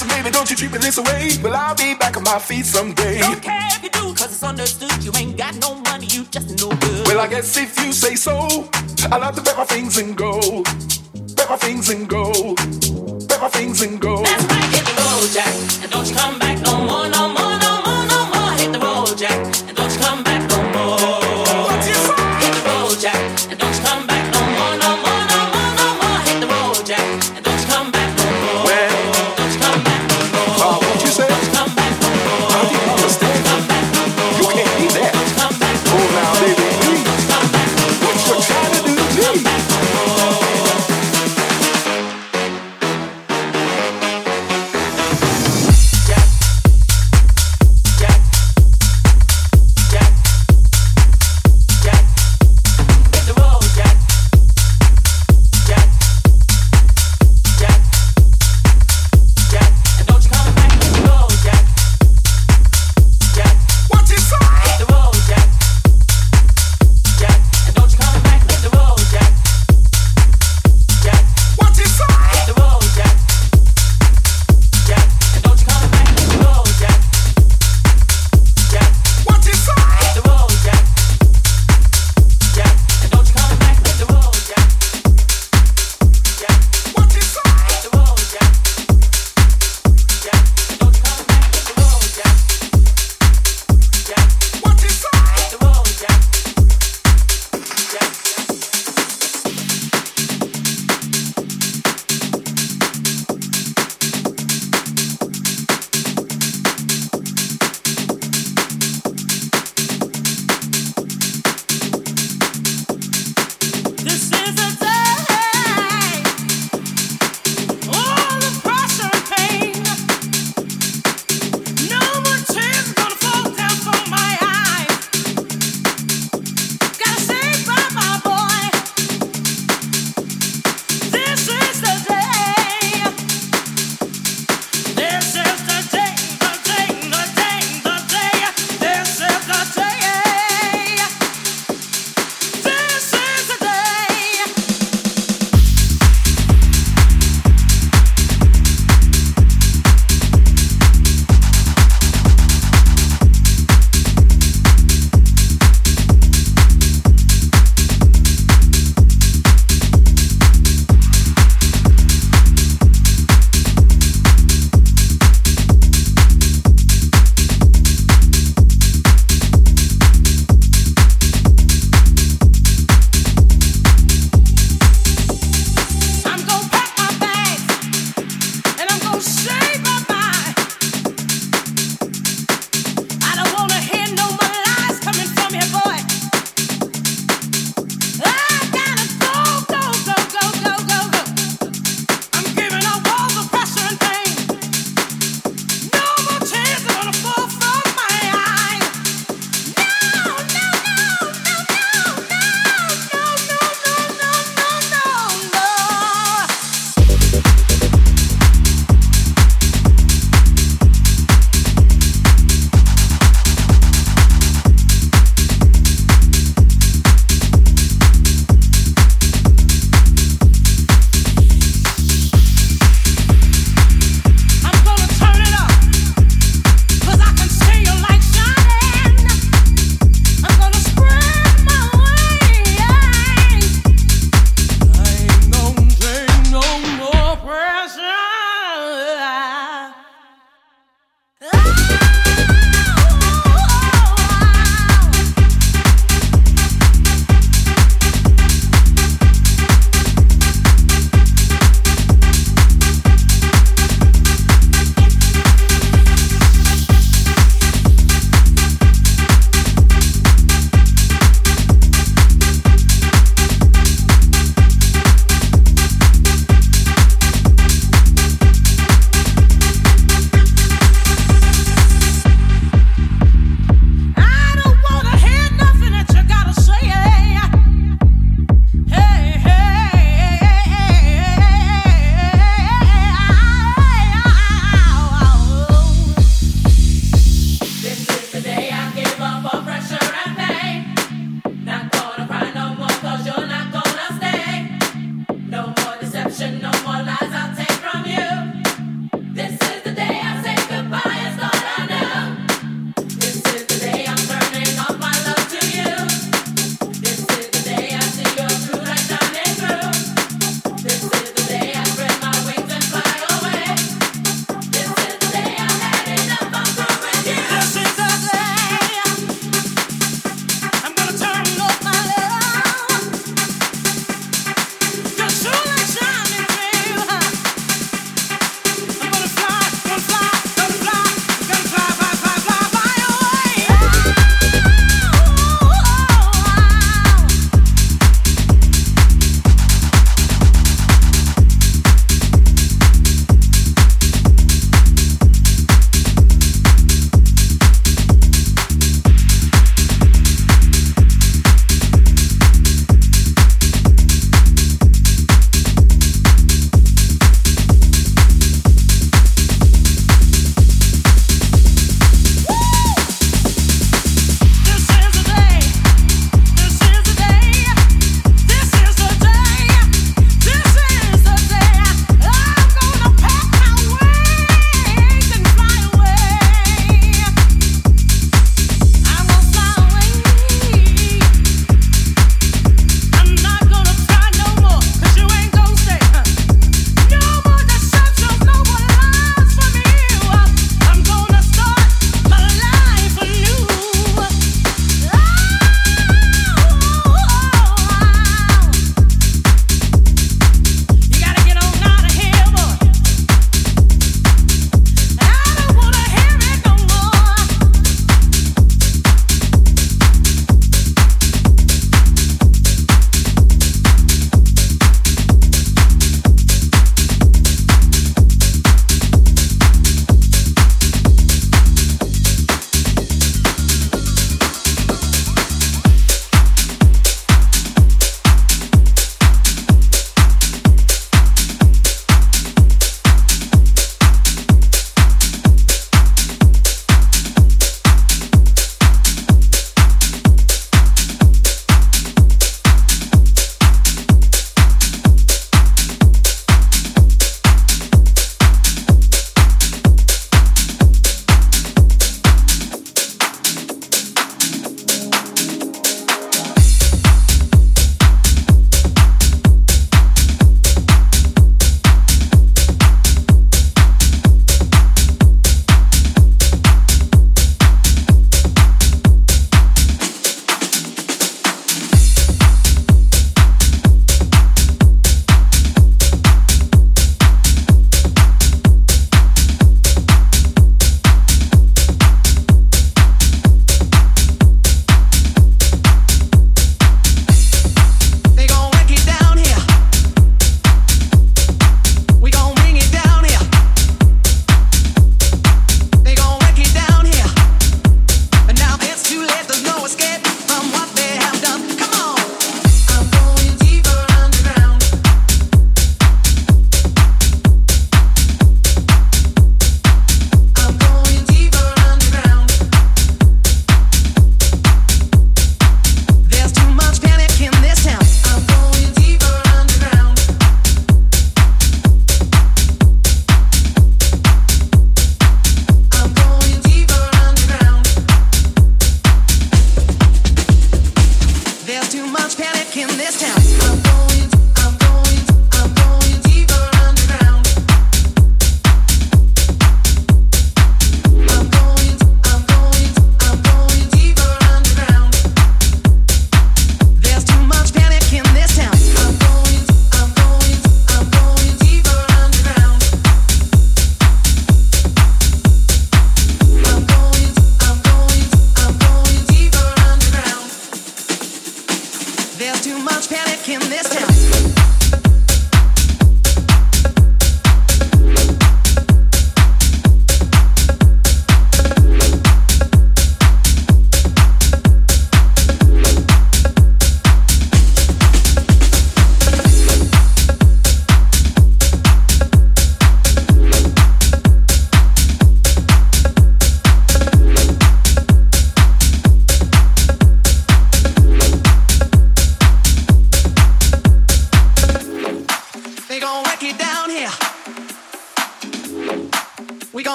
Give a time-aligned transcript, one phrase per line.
[0.00, 1.30] Now, baby, don't you treat me this way.
[1.42, 3.20] Well, I'll be back on my feet someday.
[3.20, 5.04] Don't care if you do, cause it's understood.
[5.04, 7.06] You ain't got no money, you just no good.
[7.06, 8.68] Well, I guess if you say so,
[9.12, 10.62] I'll have to pack my things and go.
[11.36, 12.54] Pack my things and go.
[13.28, 14.22] Pack my things and go.
[14.22, 15.82] That's right, hit the road, Jack.
[15.82, 18.52] And don't you come back no more, no more, no more, no more.
[18.56, 19.69] Hit the road, Jack.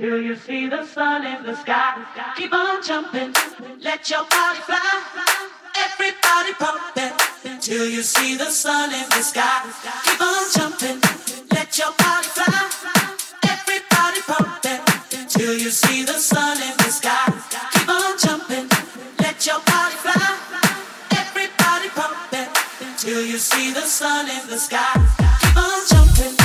[0.00, 1.92] Till you see the sun in the sky.
[2.34, 3.34] Keep on jumping,
[3.82, 4.80] let your body fly.
[5.76, 7.12] Everybody pumping
[7.60, 9.60] till you see the sun in the sky.
[10.06, 10.98] Keep on jumping,
[11.52, 12.60] let your body fly.
[13.44, 14.80] Everybody pumping
[15.28, 17.26] till you see the sun in the sky.
[17.74, 18.68] Keep on jumping,
[19.18, 20.28] let your body fly.
[21.12, 22.48] Everybody pumping
[22.96, 24.94] till you see the sun in the sky.
[25.42, 26.39] Keep on jumping.